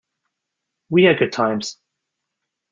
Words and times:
We 0.89 1.03
had 1.03 1.19
good 1.19 1.31
times. 1.31 1.77